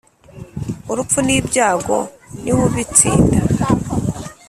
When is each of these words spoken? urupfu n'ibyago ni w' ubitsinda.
urupfu 0.91 1.17
n'ibyago 1.27 1.97
ni 2.43 2.51
w' 2.57 2.63
ubitsinda. 2.67 3.37